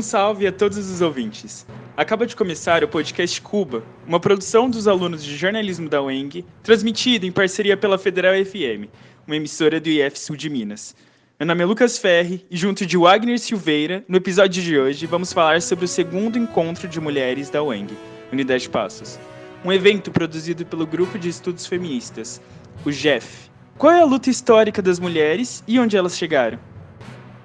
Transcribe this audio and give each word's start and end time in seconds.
Um 0.00 0.02
salve 0.02 0.46
a 0.46 0.52
todos 0.52 0.78
os 0.78 1.02
ouvintes. 1.02 1.66
Acaba 1.94 2.26
de 2.26 2.34
começar 2.34 2.82
o 2.82 2.88
podcast 2.88 3.38
Cuba, 3.42 3.84
uma 4.06 4.18
produção 4.18 4.70
dos 4.70 4.88
alunos 4.88 5.22
de 5.22 5.36
jornalismo 5.36 5.90
da 5.90 6.00
UENG, 6.00 6.42
transmitido 6.62 7.26
em 7.26 7.30
parceria 7.30 7.76
pela 7.76 7.98
Federal 7.98 8.32
FM, 8.32 8.88
uma 9.26 9.36
emissora 9.36 9.78
do 9.78 9.90
IF 9.90 10.18
Sul 10.18 10.36
de 10.36 10.48
Minas. 10.48 10.96
Meu 11.38 11.46
nome 11.46 11.62
é 11.62 11.66
Lucas 11.66 11.98
Ferri 11.98 12.46
e, 12.50 12.56
junto 12.56 12.86
de 12.86 12.96
Wagner 12.96 13.38
Silveira, 13.38 14.02
no 14.08 14.16
episódio 14.16 14.62
de 14.62 14.78
hoje 14.78 15.04
vamos 15.04 15.34
falar 15.34 15.60
sobre 15.60 15.84
o 15.84 15.88
segundo 15.88 16.38
encontro 16.38 16.88
de 16.88 16.98
mulheres 16.98 17.50
da 17.50 17.62
UENG, 17.62 17.94
Unidade 18.32 18.70
Passos. 18.70 19.18
Um 19.62 19.70
evento 19.70 20.10
produzido 20.10 20.64
pelo 20.64 20.86
Grupo 20.86 21.18
de 21.18 21.28
Estudos 21.28 21.66
Feministas, 21.66 22.40
o 22.86 22.90
GEF. 22.90 23.50
Qual 23.76 23.92
é 23.92 24.00
a 24.00 24.06
luta 24.06 24.30
histórica 24.30 24.80
das 24.80 24.98
mulheres 24.98 25.62
e 25.68 25.78
onde 25.78 25.94
elas 25.94 26.16
chegaram? 26.16 26.69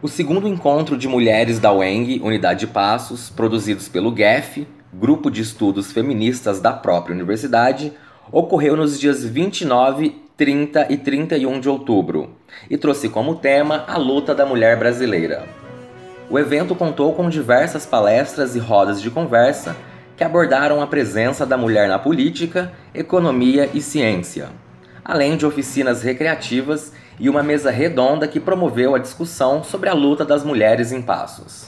O 0.06 0.08
segundo 0.08 0.48
encontro 0.48 0.96
de 0.96 1.08
mulheres 1.08 1.58
da 1.58 1.74
UENG, 1.74 2.22
Unidade 2.24 2.60
de 2.60 2.68
Passos, 2.68 3.32
produzidos 3.32 3.90
pelo 3.90 4.16
GEF, 4.16 4.68
Grupo 4.94 5.32
de 5.32 5.42
Estudos 5.42 5.92
Feministas 5.92 6.62
da 6.62 6.72
própria 6.72 7.16
universidade, 7.16 7.92
ocorreu 8.32 8.78
nos 8.78 9.00
dias 9.00 9.24
29, 9.24 10.16
30 10.38 10.94
e 10.94 10.98
31 10.98 11.60
de 11.60 11.68
outubro 11.68 12.36
e 12.70 12.78
trouxe 12.78 13.10
como 13.10 13.38
tema 13.38 13.84
a 13.88 13.98
luta 13.98 14.36
da 14.36 14.46
mulher 14.46 14.78
brasileira. 14.78 15.48
O 16.30 16.38
evento 16.38 16.76
contou 16.76 17.16
com 17.16 17.28
diversas 17.28 17.84
palestras 17.84 18.56
e 18.56 18.60
rodas 18.60 19.02
de 19.02 19.10
conversa 19.10 19.76
que 20.16 20.24
abordaram 20.24 20.84
a 20.84 20.88
presença 20.88 21.48
da 21.48 21.58
mulher 21.58 21.90
na 21.90 21.98
política, 21.98 22.72
economia 22.94 23.72
e 23.74 23.82
ciência, 23.82 24.50
além 25.06 25.38
de 25.38 25.46
oficinas 25.46 26.02
recreativas 26.02 26.92
e 27.20 27.30
uma 27.30 27.44
mesa 27.44 27.70
redonda 27.70 28.28
que 28.28 28.40
promoveu 28.40 28.96
a 28.96 29.00
discussão 29.00 29.64
sobre 29.64 29.88
a 29.88 29.94
luta 29.94 30.26
das 30.26 30.44
mulheres 30.44 30.92
em 30.92 31.02
Passos. 31.02 31.68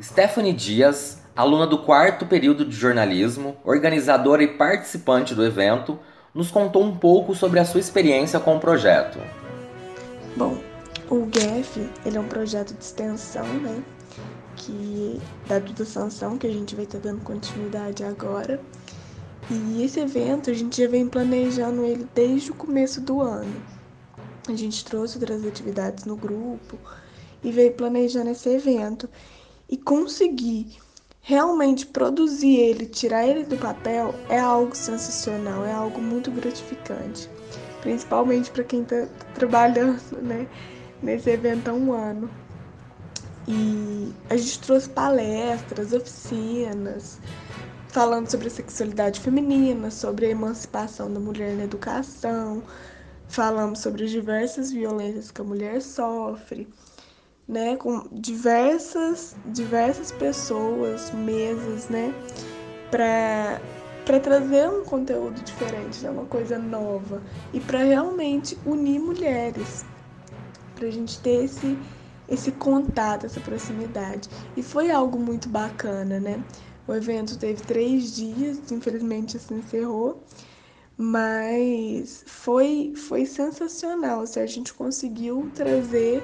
Stephanie 0.00 0.52
Dias, 0.52 1.20
aluna 1.34 1.66
do 1.66 1.78
quarto 1.78 2.24
período 2.24 2.64
de 2.64 2.76
jornalismo, 2.76 3.56
organizadora 3.64 4.44
e 4.44 4.56
participante 4.56 5.34
do 5.34 5.44
evento, 5.44 5.98
nos 6.32 6.52
contou 6.52 6.84
um 6.84 6.96
pouco 6.96 7.34
sobre 7.34 7.58
a 7.58 7.64
sua 7.64 7.80
experiência 7.80 8.38
com 8.38 8.56
o 8.56 8.60
projeto. 8.60 9.18
Bom, 10.36 10.56
o 11.10 11.26
GEF 11.32 11.90
ele 12.06 12.16
é 12.16 12.20
um 12.20 12.28
projeto 12.28 12.74
de 12.74 12.84
extensão, 12.84 13.44
né? 13.44 13.82
Que 14.54 15.20
da 15.48 15.58
Duda 15.58 15.84
Sanção, 15.84 16.38
que 16.38 16.46
a 16.46 16.50
gente 16.50 16.76
vai 16.76 16.84
estar 16.84 16.98
dando 16.98 17.22
continuidade 17.22 18.04
agora. 18.04 18.60
E 19.50 19.82
esse 19.82 19.98
evento 19.98 20.50
a 20.50 20.52
gente 20.52 20.82
já 20.82 20.88
vem 20.88 21.08
planejando 21.08 21.82
ele 21.82 22.06
desde 22.14 22.50
o 22.50 22.54
começo 22.54 23.00
do 23.00 23.22
ano. 23.22 23.62
A 24.46 24.54
gente 24.54 24.84
trouxe 24.84 25.16
outras 25.16 25.44
atividades 25.44 26.04
no 26.04 26.16
grupo 26.16 26.78
e 27.42 27.50
veio 27.50 27.72
planejando 27.72 28.30
esse 28.30 28.48
evento. 28.48 29.08
E 29.68 29.76
conseguir 29.76 30.76
realmente 31.22 31.86
produzir 31.86 32.56
ele, 32.56 32.86
tirar 32.86 33.26
ele 33.26 33.44
do 33.44 33.56
papel, 33.56 34.14
é 34.28 34.38
algo 34.38 34.74
sensacional, 34.74 35.64
é 35.64 35.72
algo 35.72 36.00
muito 36.00 36.30
gratificante. 36.30 37.28
Principalmente 37.80 38.50
para 38.50 38.64
quem 38.64 38.82
está 38.82 39.06
trabalhando 39.34 40.00
né, 40.22 40.46
nesse 41.02 41.30
evento 41.30 41.68
há 41.68 41.72
um 41.72 41.92
ano. 41.92 42.30
E 43.46 44.12
a 44.28 44.36
gente 44.36 44.60
trouxe 44.60 44.90
palestras, 44.90 45.94
oficinas, 45.94 47.18
falando 47.98 48.30
sobre 48.30 48.46
a 48.46 48.50
sexualidade 48.50 49.18
feminina, 49.18 49.90
sobre 49.90 50.26
a 50.26 50.30
emancipação 50.30 51.12
da 51.12 51.18
mulher 51.18 51.56
na 51.56 51.64
educação, 51.64 52.62
Falamos 53.26 53.80
sobre 53.80 54.04
as 54.04 54.10
diversas 54.10 54.70
violências 54.72 55.32
que 55.32 55.40
a 55.40 55.44
mulher 55.44 55.82
sofre, 55.82 56.66
né, 57.46 57.76
com 57.76 58.08
diversas 58.12 59.36
diversas 59.44 60.12
pessoas, 60.12 61.10
mesas, 61.10 61.88
né, 61.88 62.14
para 62.88 63.60
para 64.04 64.20
trazer 64.20 64.68
um 64.70 64.84
conteúdo 64.84 65.42
diferente, 65.42 66.02
né, 66.04 66.10
uma 66.10 66.24
coisa 66.24 66.56
nova 66.56 67.20
e 67.52 67.60
para 67.60 67.80
realmente 67.80 68.56
unir 68.64 69.00
mulheres, 69.00 69.84
para 70.76 70.86
a 70.86 70.90
gente 70.90 71.20
ter 71.20 71.44
esse 71.44 71.76
esse 72.28 72.52
contato, 72.52 73.26
essa 73.26 73.40
proximidade. 73.40 74.28
E 74.56 74.62
foi 74.62 74.90
algo 74.90 75.18
muito 75.18 75.48
bacana, 75.48 76.20
né? 76.20 76.42
O 76.88 76.94
evento 76.94 77.38
teve 77.38 77.60
três 77.62 78.16
dias, 78.16 78.72
infelizmente 78.72 79.38
se 79.38 79.52
encerrou, 79.52 80.24
mas 80.96 82.24
foi, 82.26 82.94
foi 82.96 83.26
sensacional. 83.26 84.22
Assim, 84.22 84.40
a 84.40 84.46
gente 84.46 84.72
conseguiu 84.72 85.50
trazer 85.54 86.22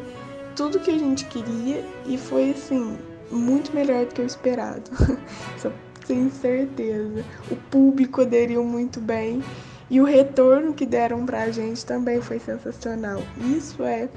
tudo 0.56 0.80
que 0.80 0.90
a 0.90 0.98
gente 0.98 1.26
queria 1.26 1.84
e 2.06 2.16
foi 2.16 2.52
assim 2.52 2.98
muito 3.30 3.74
melhor 3.74 4.06
do 4.06 4.14
que 4.14 4.22
eu 4.22 4.26
esperado. 4.26 4.90
Só 5.60 5.70
tenho 6.06 6.30
certeza. 6.30 7.26
O 7.50 7.56
público 7.56 8.22
aderiu 8.22 8.64
muito 8.64 9.02
bem 9.02 9.42
e 9.90 10.00
o 10.00 10.04
retorno 10.04 10.72
que 10.72 10.86
deram 10.86 11.26
pra 11.26 11.50
gente 11.50 11.84
também 11.84 12.22
foi 12.22 12.38
sensacional. 12.38 13.20
Isso 13.36 13.82
é 13.82 14.08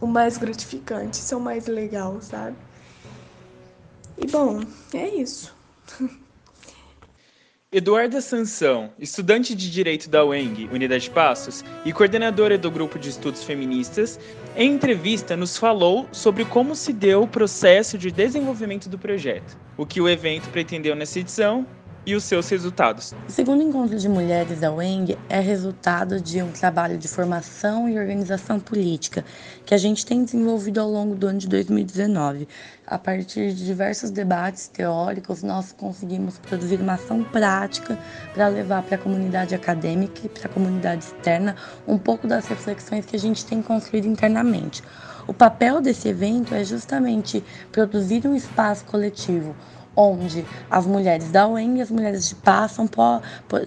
o 0.00 0.06
mais 0.08 0.36
gratificante, 0.36 1.20
isso 1.20 1.32
é 1.32 1.36
o 1.36 1.40
mais 1.40 1.68
legal, 1.68 2.20
sabe? 2.20 2.56
E 4.16 4.26
bom, 4.26 4.62
é 4.92 5.08
isso. 5.08 5.54
Eduarda 7.74 8.20
Sansão, 8.20 8.92
estudante 9.00 9.52
de 9.52 9.68
Direito 9.68 10.08
da 10.08 10.24
UENG, 10.24 10.68
Unidade 10.72 11.10
Passos, 11.10 11.64
e 11.84 11.92
coordenadora 11.92 12.56
do 12.56 12.70
Grupo 12.70 13.00
de 13.00 13.08
Estudos 13.08 13.42
Feministas, 13.42 14.20
em 14.56 14.74
entrevista 14.74 15.36
nos 15.36 15.56
falou 15.56 16.08
sobre 16.12 16.44
como 16.44 16.76
se 16.76 16.92
deu 16.92 17.24
o 17.24 17.28
processo 17.28 17.98
de 17.98 18.12
desenvolvimento 18.12 18.88
do 18.88 18.96
projeto, 18.96 19.58
o 19.76 19.84
que 19.84 20.00
o 20.00 20.08
evento 20.08 20.48
pretendeu 20.50 20.94
nessa 20.94 21.18
edição 21.18 21.66
e 22.06 22.14
os 22.14 22.24
seus 22.24 22.48
resultados. 22.48 23.14
O 23.28 23.32
segundo 23.32 23.62
encontro 23.62 23.98
de 23.98 24.08
mulheres 24.08 24.60
da 24.60 24.72
UENG 24.72 25.18
é 25.28 25.40
resultado 25.40 26.20
de 26.20 26.42
um 26.42 26.50
trabalho 26.50 26.98
de 26.98 27.08
formação 27.08 27.88
e 27.88 27.98
organização 27.98 28.60
política 28.60 29.24
que 29.64 29.74
a 29.74 29.78
gente 29.78 30.04
tem 30.04 30.24
desenvolvido 30.24 30.80
ao 30.80 30.90
longo 30.90 31.14
do 31.14 31.26
ano 31.26 31.38
de 31.38 31.48
2019. 31.48 32.46
A 32.86 32.98
partir 32.98 33.52
de 33.54 33.64
diversos 33.64 34.10
debates 34.10 34.68
teóricos, 34.68 35.42
nós 35.42 35.72
conseguimos 35.72 36.38
produzir 36.38 36.80
uma 36.80 36.94
ação 36.94 37.24
prática 37.24 37.98
para 38.34 38.48
levar 38.48 38.82
para 38.82 38.96
a 38.96 38.98
comunidade 38.98 39.54
acadêmica 39.54 40.20
e 40.24 40.28
para 40.28 40.46
a 40.46 40.52
comunidade 40.52 41.04
externa 41.04 41.56
um 41.88 41.96
pouco 41.96 42.26
das 42.26 42.46
reflexões 42.46 43.06
que 43.06 43.16
a 43.16 43.18
gente 43.18 43.44
tem 43.46 43.62
construído 43.62 44.06
internamente. 44.06 44.82
O 45.26 45.32
papel 45.32 45.80
desse 45.80 46.08
evento 46.08 46.54
é 46.54 46.62
justamente 46.62 47.42
produzir 47.72 48.26
um 48.26 48.34
espaço 48.34 48.84
coletivo 48.84 49.56
onde 49.96 50.44
as 50.70 50.86
mulheres 50.86 51.30
da 51.30 51.46
UEM 51.48 51.78
e 51.78 51.82
as 51.82 51.90
mulheres 51.90 52.28
de 52.28 52.34
Passam 52.34 52.86
po 52.86 53.20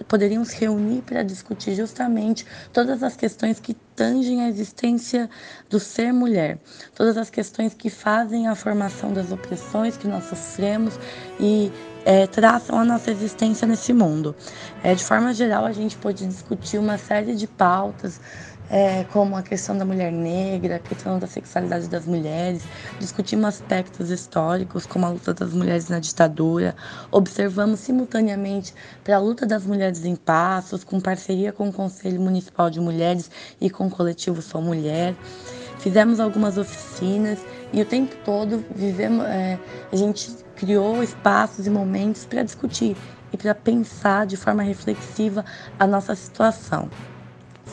poderiam 0.06 0.44
se 0.44 0.58
reunir 0.58 1.02
para 1.02 1.22
discutir 1.22 1.74
justamente 1.74 2.46
todas 2.72 3.02
as 3.02 3.16
questões 3.16 3.58
que 3.58 3.74
tangem 3.96 4.42
a 4.42 4.48
existência 4.48 5.28
do 5.68 5.80
ser 5.80 6.12
mulher, 6.12 6.58
todas 6.94 7.16
as 7.16 7.30
questões 7.30 7.74
que 7.74 7.90
fazem 7.90 8.46
a 8.46 8.54
formação 8.54 9.12
das 9.12 9.32
opressões 9.32 9.96
que 9.96 10.06
nós 10.06 10.24
sofremos 10.24 10.98
e 11.40 11.72
é, 12.04 12.26
traçam 12.26 12.78
a 12.78 12.84
nossa 12.84 13.10
existência 13.10 13.66
nesse 13.66 13.92
mundo. 13.92 14.34
É, 14.82 14.94
de 14.94 15.04
forma 15.04 15.34
geral, 15.34 15.64
a 15.64 15.72
gente 15.72 15.96
pode 15.96 16.26
discutir 16.26 16.78
uma 16.78 16.96
série 16.96 17.34
de 17.34 17.46
pautas 17.46 18.20
é, 18.70 19.04
como 19.04 19.36
a 19.36 19.42
questão 19.42 19.76
da 19.76 19.84
mulher 19.84 20.12
negra, 20.12 20.76
a 20.76 20.78
questão 20.78 21.18
da 21.18 21.26
sexualidade 21.26 21.88
das 21.88 22.06
mulheres, 22.06 22.62
discutimos 22.98 23.46
aspectos 23.46 24.10
históricos, 24.10 24.86
como 24.86 25.06
a 25.06 25.10
luta 25.10 25.32
das 25.32 25.52
mulheres 25.52 25.88
na 25.88 25.98
ditadura, 25.98 26.76
observamos 27.10 27.80
simultaneamente 27.80 28.74
para 29.02 29.16
a 29.16 29.18
luta 29.18 29.46
das 29.46 29.64
mulheres 29.64 30.04
em 30.04 30.16
passos, 30.16 30.84
com 30.84 31.00
parceria 31.00 31.52
com 31.52 31.68
o 31.68 31.72
Conselho 31.72 32.20
Municipal 32.20 32.70
de 32.70 32.80
Mulheres 32.80 33.30
e 33.60 33.70
com 33.70 33.86
o 33.86 33.90
coletivo 33.90 34.42
Sou 34.42 34.60
Mulher. 34.60 35.14
Fizemos 35.78 36.20
algumas 36.20 36.58
oficinas 36.58 37.38
e 37.72 37.80
o 37.80 37.84
tempo 37.84 38.16
todo 38.24 38.64
vivemos, 38.74 39.24
é, 39.26 39.58
a 39.92 39.96
gente 39.96 40.30
criou 40.56 41.02
espaços 41.02 41.66
e 41.66 41.70
momentos 41.70 42.26
para 42.26 42.42
discutir 42.42 42.96
e 43.32 43.36
para 43.36 43.54
pensar 43.54 44.26
de 44.26 44.36
forma 44.36 44.62
reflexiva 44.62 45.44
a 45.78 45.86
nossa 45.86 46.14
situação. 46.14 46.88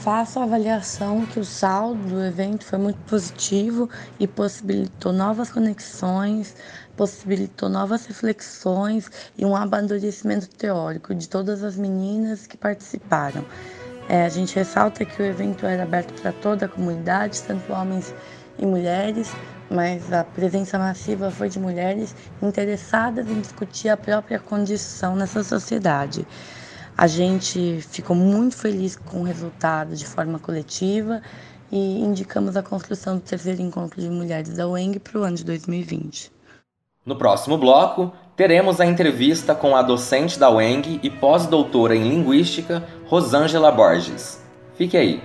Faço 0.06 0.40
a 0.40 0.44
avaliação 0.44 1.26
que 1.26 1.40
o 1.40 1.44
saldo 1.44 2.10
do 2.10 2.24
evento 2.24 2.64
foi 2.64 2.78
muito 2.78 3.00
positivo 3.10 3.90
e 4.20 4.28
possibilitou 4.28 5.12
novas 5.12 5.50
conexões, 5.52 6.56
possibilitou 6.96 7.70
novas 7.70 8.06
reflexões 8.06 9.10
e 9.36 9.44
um 9.44 9.56
amadurecimento 9.56 10.48
teórico 10.48 11.16
de 11.16 11.28
todas 11.28 11.64
as 11.64 11.76
meninas 11.76 12.46
que 12.46 12.56
participaram. 12.56 13.44
É, 14.08 14.26
a 14.26 14.30
gente 14.30 14.56
ressalta 14.56 15.04
que 15.04 15.24
o 15.24 15.26
evento 15.26 15.66
era 15.66 15.82
aberto 15.82 16.14
para 16.22 16.32
toda 16.32 16.68
a 16.68 16.70
comunidade, 16.70 17.42
tanto 17.42 17.74
homens 17.74 18.14
e 18.60 18.66
mulheres, 18.68 19.32
mas 19.72 20.14
a 20.14 20.24
presença 20.24 20.78
massiva 20.78 21.32
foi 21.32 21.50
de 21.50 21.60
mulheres 21.60 22.16
interessadas 22.44 23.28
em 23.28 23.42
discutir 23.42 23.90
a 23.90 23.98
própria 23.98 24.38
condição 24.38 25.16
nessa 25.16 25.44
sociedade. 25.44 26.28
A 26.98 27.08
gente 27.08 27.82
ficou 27.82 28.16
muito 28.16 28.56
feliz 28.56 28.96
com 28.96 29.22
o 29.22 29.24
resultado 29.24 29.96
de 29.96 30.06
forma 30.06 30.40
coletiva 30.40 31.22
e 31.70 32.00
indicamos 32.00 32.56
a 32.56 32.64
construção 32.64 33.16
do 33.16 33.22
terceiro 33.22 33.62
encontro 33.62 34.00
de 34.00 34.10
mulheres 34.10 34.56
da 34.56 34.68
UENG 34.68 35.00
para 35.00 35.20
o 35.20 35.24
ano 35.24 35.36
de 35.36 35.44
2020. 35.44 36.32
No 37.06 37.18
próximo 37.18 37.58
bloco, 37.58 38.14
teremos 38.36 38.80
a 38.80 38.86
entrevista 38.86 39.54
com 39.54 39.76
a 39.76 39.82
docente 39.82 40.40
da 40.40 40.50
UENG 40.50 41.02
e 41.04 41.10
pós-doutora 41.10 41.96
em 41.96 42.08
Linguística, 42.08 42.88
Rosângela 43.08 43.72
Borges. 43.72 44.42
Fique 44.78 44.96
aí! 44.96 45.22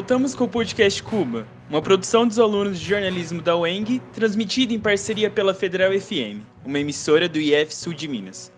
Voltamos 0.00 0.34
com 0.34 0.44
o 0.44 0.48
podcast 0.48 1.02
Cuba, 1.02 1.46
uma 1.68 1.82
produção 1.82 2.26
dos 2.26 2.38
alunos 2.38 2.80
de 2.80 2.88
jornalismo 2.88 3.42
da 3.42 3.54
UENG, 3.54 4.00
transmitida 4.14 4.72
em 4.72 4.80
parceria 4.80 5.28
pela 5.28 5.52
Federal 5.52 5.92
FM, 5.92 6.40
uma 6.64 6.78
emissora 6.78 7.28
do 7.28 7.38
IF 7.38 7.74
Sul 7.74 7.92
de 7.92 8.08
Minas. 8.08 8.50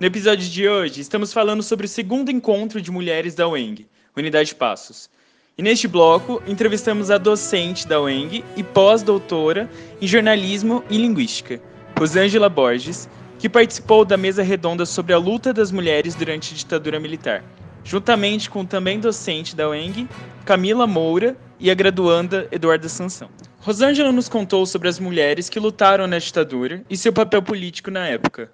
No 0.00 0.06
episódio 0.06 0.48
de 0.48 0.66
hoje, 0.66 1.02
estamos 1.02 1.34
falando 1.34 1.62
sobre 1.62 1.84
o 1.84 1.88
segundo 1.88 2.30
encontro 2.30 2.80
de 2.80 2.90
mulheres 2.90 3.34
da 3.34 3.46
UENG, 3.46 3.86
Unidade 4.16 4.54
Passos. 4.54 5.10
E 5.58 5.62
neste 5.62 5.86
bloco, 5.86 6.42
entrevistamos 6.46 7.10
a 7.10 7.18
docente 7.18 7.86
da 7.86 8.00
UENG 8.00 8.42
e 8.56 8.62
pós-doutora 8.62 9.68
em 10.00 10.06
jornalismo 10.06 10.82
e 10.88 10.96
linguística, 10.96 11.60
Rosângela 11.98 12.48
Borges, 12.48 13.06
que 13.38 13.50
participou 13.50 14.02
da 14.02 14.16
mesa 14.16 14.42
redonda 14.42 14.86
sobre 14.86 15.12
a 15.12 15.18
luta 15.18 15.52
das 15.52 15.70
mulheres 15.70 16.14
durante 16.14 16.54
a 16.54 16.56
ditadura 16.56 16.98
militar 16.98 17.44
juntamente 17.86 18.50
com 18.50 18.64
também 18.64 18.98
docente 18.98 19.54
da 19.54 19.68
UENG, 19.68 20.08
Camila 20.44 20.86
Moura 20.86 21.36
e 21.58 21.70
a 21.70 21.74
graduanda 21.74 22.48
Eduarda 22.50 22.88
Sansão. 22.88 23.28
Rosângela 23.60 24.10
nos 24.12 24.28
contou 24.28 24.66
sobre 24.66 24.88
as 24.88 24.98
mulheres 24.98 25.48
que 25.48 25.60
lutaram 25.60 26.06
na 26.06 26.18
ditadura 26.18 26.82
e 26.90 26.96
seu 26.96 27.12
papel 27.12 27.42
político 27.42 27.90
na 27.90 28.06
época. 28.06 28.50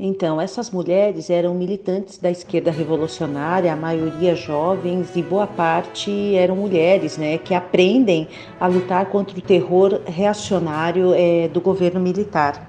Então, 0.00 0.40
essas 0.40 0.70
mulheres 0.70 1.28
eram 1.28 1.52
militantes 1.54 2.18
da 2.18 2.30
esquerda 2.30 2.70
revolucionária, 2.70 3.72
a 3.72 3.76
maioria 3.76 4.36
jovens 4.36 5.16
e 5.16 5.22
boa 5.22 5.48
parte 5.48 6.36
eram 6.36 6.54
mulheres, 6.54 7.18
né, 7.18 7.36
que 7.38 7.52
aprendem 7.52 8.28
a 8.60 8.68
lutar 8.68 9.06
contra 9.06 9.36
o 9.36 9.42
terror 9.42 10.00
reacionário 10.06 11.12
é, 11.14 11.48
do 11.48 11.60
governo 11.60 11.98
militar. 11.98 12.64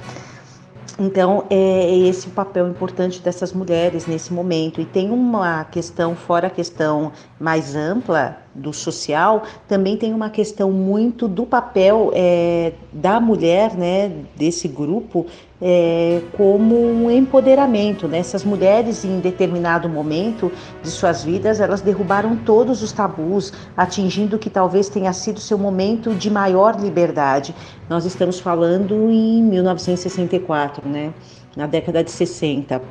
Então, 0.99 1.45
é 1.49 1.95
esse 1.97 2.27
o 2.27 2.31
papel 2.31 2.67
importante 2.67 3.21
dessas 3.21 3.53
mulheres 3.53 4.05
nesse 4.05 4.33
momento. 4.33 4.81
E 4.81 4.85
tem 4.85 5.09
uma 5.09 5.63
questão, 5.63 6.13
fora 6.13 6.47
a 6.47 6.49
questão 6.49 7.13
mais 7.39 7.73
ampla 7.73 8.37
do 8.53 8.73
social, 8.73 9.43
também 9.67 9.95
tem 9.95 10.13
uma 10.13 10.29
questão 10.29 10.71
muito 10.71 11.27
do 11.27 11.45
papel 11.45 12.11
é, 12.13 12.73
da 12.91 13.19
mulher, 13.19 13.75
né, 13.75 14.11
desse 14.35 14.67
grupo, 14.67 15.25
é, 15.61 16.21
como 16.35 16.75
um 16.75 17.11
empoderamento. 17.11 18.07
Né? 18.07 18.19
Essas 18.19 18.43
mulheres, 18.43 19.03
em 19.03 19.19
determinado 19.19 19.89
momento 19.89 20.51
de 20.81 20.89
suas 20.89 21.23
vidas, 21.23 21.59
elas 21.59 21.81
derrubaram 21.81 22.35
todos 22.37 22.81
os 22.81 22.91
tabus, 22.91 23.53
atingindo 23.75 24.35
o 24.35 24.39
que 24.39 24.49
talvez 24.49 24.89
tenha 24.89 25.13
sido 25.13 25.39
seu 25.39 25.57
momento 25.57 26.13
de 26.13 26.29
maior 26.29 26.79
liberdade. 26.79 27.53
Nós 27.89 28.05
estamos 28.05 28.39
falando 28.39 29.09
em 29.09 29.43
1964, 29.43 30.87
né? 30.87 31.13
na 31.55 31.67
década 31.67 32.03
de 32.03 32.11
60. 32.11 32.81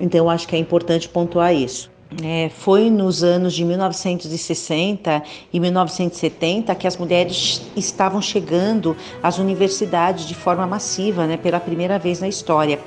Então, 0.00 0.28
acho 0.28 0.48
que 0.48 0.56
é 0.56 0.58
importante 0.58 1.08
pontuar 1.08 1.54
isso. 1.54 1.91
É, 2.22 2.50
foi 2.50 2.90
nos 2.90 3.22
anos 3.22 3.54
de 3.54 3.64
1960 3.64 5.22
e 5.52 5.58
1970 5.58 6.74
que 6.74 6.86
as 6.86 6.96
mulheres 6.96 7.62
estavam 7.76 8.20
chegando 8.20 8.96
às 9.22 9.38
universidades 9.38 10.26
de 10.26 10.34
forma 10.34 10.66
massiva, 10.66 11.26
né, 11.26 11.36
pela 11.36 11.58
primeira 11.58 11.98
vez 11.98 12.20
na 12.20 12.28
história. 12.28 12.78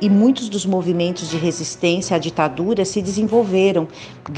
E 0.00 0.10
muitos 0.10 0.48
dos 0.48 0.66
movimentos 0.66 1.30
de 1.30 1.36
resistência 1.36 2.16
à 2.16 2.18
ditadura 2.18 2.84
se 2.84 3.00
desenvolveram, 3.00 3.86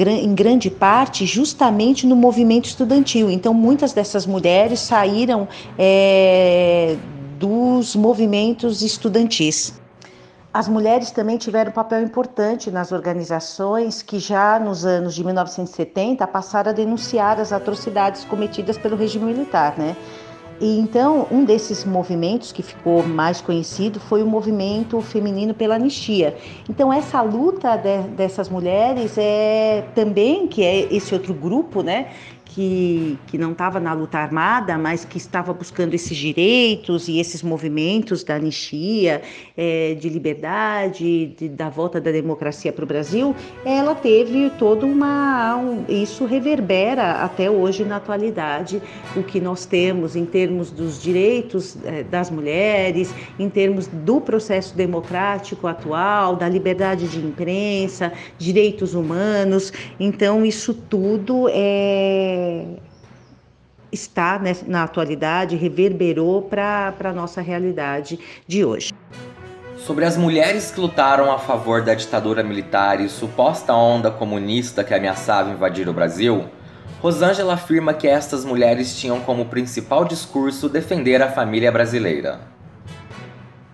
em 0.06 0.34
grande 0.34 0.70
parte, 0.70 1.24
justamente 1.24 2.06
no 2.06 2.16
movimento 2.16 2.66
estudantil. 2.66 3.30
Então, 3.30 3.54
muitas 3.54 3.92
dessas 3.92 4.26
mulheres 4.26 4.80
saíram 4.80 5.48
é, 5.78 6.96
dos 7.38 7.96
movimentos 7.96 8.82
estudantis. 8.82 9.83
As 10.54 10.68
mulheres 10.68 11.10
também 11.10 11.36
tiveram 11.36 11.72
um 11.72 11.74
papel 11.74 12.00
importante 12.00 12.70
nas 12.70 12.92
organizações 12.92 14.02
que 14.02 14.20
já 14.20 14.56
nos 14.60 14.84
anos 14.84 15.12
de 15.12 15.24
1970 15.24 16.24
passaram 16.28 16.70
a 16.70 16.72
denunciar 16.72 17.40
as 17.40 17.52
atrocidades 17.52 18.24
cometidas 18.24 18.78
pelo 18.78 18.94
regime 18.94 19.24
militar, 19.24 19.76
né? 19.76 19.96
E 20.60 20.78
então, 20.78 21.26
um 21.28 21.44
desses 21.44 21.84
movimentos 21.84 22.52
que 22.52 22.62
ficou 22.62 23.02
mais 23.02 23.40
conhecido 23.40 23.98
foi 23.98 24.22
o 24.22 24.26
movimento 24.28 25.00
feminino 25.00 25.52
pela 25.52 25.74
anistia. 25.74 26.36
Então, 26.70 26.92
essa 26.92 27.20
luta 27.20 27.76
de, 27.76 28.02
dessas 28.10 28.48
mulheres 28.48 29.18
é 29.18 29.84
também, 29.92 30.46
que 30.46 30.62
é 30.62 30.94
esse 30.94 31.12
outro 31.12 31.34
grupo, 31.34 31.82
né, 31.82 32.12
que, 32.44 33.18
que 33.26 33.38
não 33.38 33.52
estava 33.52 33.80
na 33.80 33.92
luta 33.92 34.18
armada, 34.18 34.76
mas 34.78 35.04
que 35.04 35.16
estava 35.16 35.52
buscando 35.52 35.94
esses 35.94 36.16
direitos 36.16 37.08
e 37.08 37.18
esses 37.18 37.42
movimentos 37.42 38.22
da 38.22 38.36
anistia, 38.36 39.22
é, 39.56 39.94
de 39.94 40.08
liberdade, 40.08 41.34
de, 41.36 41.48
da 41.48 41.68
volta 41.68 42.00
da 42.00 42.10
democracia 42.10 42.72
para 42.72 42.84
o 42.84 42.86
Brasil, 42.86 43.34
ela 43.64 43.94
teve 43.94 44.50
toda 44.58 44.86
uma. 44.86 45.56
Um, 45.56 45.84
isso 45.88 46.24
reverbera 46.26 47.22
até 47.24 47.50
hoje 47.50 47.84
na 47.84 47.96
atualidade 47.96 48.80
o 49.16 49.22
que 49.22 49.40
nós 49.40 49.66
temos 49.66 50.14
em 50.16 50.24
termos 50.24 50.70
dos 50.70 51.02
direitos 51.02 51.76
é, 51.84 52.02
das 52.02 52.30
mulheres, 52.30 53.14
em 53.38 53.48
termos 53.48 53.86
do 53.86 54.20
processo 54.20 54.76
democrático 54.76 55.66
atual, 55.66 56.36
da 56.36 56.48
liberdade 56.48 57.08
de 57.08 57.18
imprensa, 57.18 58.12
direitos 58.38 58.94
humanos. 58.94 59.72
Então, 59.98 60.44
isso 60.44 60.74
tudo 60.74 61.48
é 61.50 62.33
está 63.92 64.38
né, 64.38 64.56
na 64.66 64.84
atualidade, 64.84 65.56
reverberou 65.56 66.42
para 66.42 66.94
a 67.04 67.12
nossa 67.12 67.40
realidade 67.40 68.18
de 68.46 68.64
hoje. 68.64 68.92
Sobre 69.76 70.04
as 70.04 70.16
mulheres 70.16 70.70
que 70.70 70.80
lutaram 70.80 71.30
a 71.30 71.38
favor 71.38 71.82
da 71.82 71.94
ditadura 71.94 72.42
militar 72.42 73.00
e 73.00 73.08
suposta 73.08 73.74
onda 73.74 74.10
comunista 74.10 74.82
que 74.82 74.94
ameaçava 74.94 75.50
invadir 75.50 75.88
o 75.88 75.92
Brasil, 75.92 76.44
Rosângela 77.00 77.52
afirma 77.52 77.92
que 77.92 78.08
estas 78.08 78.46
mulheres 78.46 78.98
tinham 78.98 79.20
como 79.20 79.44
principal 79.44 80.06
discurso 80.06 80.70
defender 80.70 81.20
a 81.20 81.30
família 81.30 81.70
brasileira. 81.70 82.53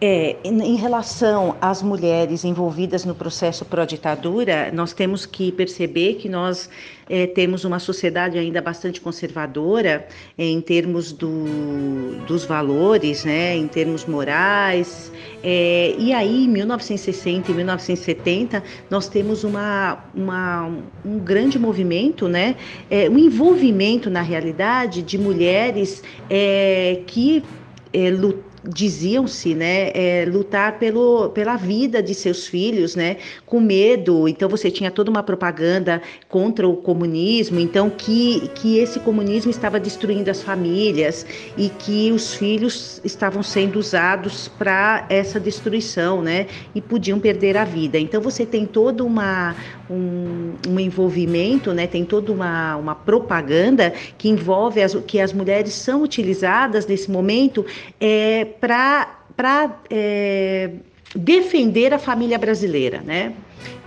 É, 0.03 0.37
em 0.43 0.77
relação 0.77 1.57
às 1.61 1.83
mulheres 1.83 2.43
envolvidas 2.43 3.05
no 3.05 3.15
processo 3.15 3.67
pró-ditadura, 3.67 4.71
nós 4.73 4.95
temos 4.95 5.27
que 5.27 5.53
perceber 5.53 6.15
que 6.15 6.27
nós 6.27 6.71
é, 7.07 7.27
temos 7.27 7.65
uma 7.65 7.79
sociedade 7.79 8.39
ainda 8.39 8.63
bastante 8.63 8.99
conservadora 8.99 10.09
é, 10.39 10.47
em 10.47 10.59
termos 10.63 11.13
do, 11.13 12.15
dos 12.27 12.47
valores, 12.47 13.27
né, 13.27 13.55
em 13.55 13.69
termos 13.69 14.07
morais. 14.07 15.13
É, 15.43 15.95
e 15.99 16.15
aí, 16.15 16.45
em 16.47 16.49
1960 16.49 17.51
e 17.51 17.55
1970, 17.55 18.63
nós 18.89 19.07
temos 19.07 19.45
uma, 19.45 20.03
uma, 20.15 20.67
um 21.05 21.19
grande 21.19 21.59
movimento, 21.59 22.27
né, 22.27 22.57
é, 22.91 23.07
um 23.11 23.19
envolvimento 23.19 24.09
na 24.09 24.23
realidade 24.23 25.03
de 25.03 25.19
mulheres 25.19 26.03
é, 26.31 27.03
que 27.07 27.45
é, 27.93 28.09
lutaram 28.09 28.50
diziam-se, 28.65 29.55
né, 29.55 29.91
é, 29.95 30.27
lutar 30.31 30.79
pelo, 30.79 31.31
pela 31.31 31.57
vida 31.57 32.03
de 32.03 32.15
seus 32.15 32.47
filhos, 32.47 32.95
né, 32.95 33.17
com 33.47 33.61
medo. 33.61 34.29
Então 34.29 34.49
você 34.49 34.71
tinha 34.71 34.91
toda 34.91 35.11
uma 35.11 35.23
propaganda 35.23 36.03
contra 36.29 36.69
o 36.69 36.77
comunismo, 36.77 37.59
então 37.59 37.89
que, 37.89 38.49
que 38.55 38.79
esse 38.79 39.01
comunismo 39.01 39.51
estava 39.51 39.81
destruindo 39.81 40.31
as 40.31 40.43
famílias 40.43 41.27
e 41.57 41.69
que 41.69 42.13
os 42.13 42.35
filhos 42.35 43.01
estavam 43.05 43.43
sendo 43.43 43.79
usados 43.79 44.49
para 44.49 45.07
essa 45.09 45.41
destruição, 45.41 46.23
né, 46.23 46.47
e 46.75 46.81
podiam 46.81 47.19
perder 47.19 47.57
a 47.57 47.65
vida. 47.65 47.99
Então 47.99 48.21
você 48.21 48.45
tem 48.45 48.67
todo 48.67 49.07
uma, 49.07 49.55
um, 49.89 50.53
um 50.69 50.81
envolvimento, 50.81 51.73
né, 51.73 51.87
tem 51.87 52.05
toda 52.05 52.33
uma, 52.33 52.77
uma 52.77 52.95
propaganda 52.95 53.93
que 54.19 54.29
envolve 54.29 54.83
as, 54.83 54.95
que 55.07 55.19
as 55.21 55.33
mulheres 55.33 55.73
são 55.73 56.03
utilizadas 56.03 56.87
nesse 56.87 57.11
momento 57.11 57.65
é, 58.01 58.50
para 58.59 59.81
é, 59.89 60.71
defender 61.15 61.93
a 61.93 61.99
família 61.99 62.39
brasileira, 62.39 63.01
né? 63.01 63.35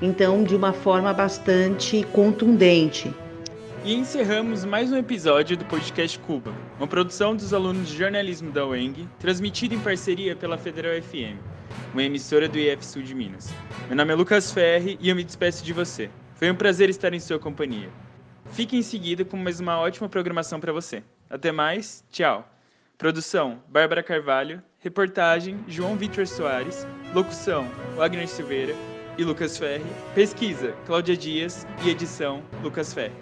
Então, 0.02 0.44
de 0.44 0.56
uma 0.56 0.74
forma 0.74 1.14
bastante 1.14 2.04
contundente. 2.12 3.14
E 3.86 3.94
encerramos 3.94 4.64
mais 4.64 4.94
um 4.94 4.98
episódio 4.98 5.58
do 5.58 5.66
podcast 5.66 6.18
Cuba, 6.20 6.54
uma 6.78 6.88
produção 6.88 7.36
dos 7.36 7.54
alunos 7.54 7.90
de 7.90 7.98
jornalismo 7.98 8.50
da 8.50 8.66
UENG, 8.66 9.10
transmitida 9.20 9.76
em 9.76 9.80
parceria 9.80 10.36
pela 10.36 10.58
Federal 10.58 10.94
FM, 11.02 11.38
uma 11.92 12.02
emissora 12.02 12.48
do 12.48 12.58
IF 12.58 12.86
Sul 12.86 13.02
de 13.02 13.14
Minas. 13.14 13.54
Meu 13.88 13.98
nome 13.98 14.14
é 14.14 14.16
Lucas 14.16 14.54
Ferri 14.54 14.98
e 15.02 15.10
eu 15.10 15.16
me 15.16 15.24
despeço 15.24 15.66
de 15.66 15.74
você. 15.74 16.10
Foi 16.36 16.50
um 16.50 16.56
prazer 16.56 16.90
estar 16.90 17.14
em 17.14 17.20
sua 17.20 17.38
companhia. 17.38 17.90
Fique 18.52 18.78
em 18.78 18.82
seguida 18.82 19.26
com 19.26 19.36
mais 19.36 19.60
uma 19.60 19.78
ótima 19.78 20.08
programação 20.08 20.60
para 20.60 20.72
você. 20.72 21.04
Até 21.30 21.52
mais, 21.52 22.06
tchau. 22.10 22.53
Produção: 22.98 23.62
Bárbara 23.68 24.04
Carvalho. 24.04 24.62
Reportagem: 24.80 25.64
João 25.68 25.96
Vitor 25.96 26.28
Soares. 26.28 26.86
Locução: 27.14 27.68
Wagner 27.96 28.28
Silveira 28.28 28.76
e 29.18 29.24
Lucas 29.24 29.58
Ferri. 29.58 29.84
Pesquisa: 30.14 30.74
Cláudia 30.86 31.18
Dias. 31.18 31.66
E 31.84 31.90
edição: 31.90 32.44
Lucas 32.62 32.94
Ferri. 32.94 33.16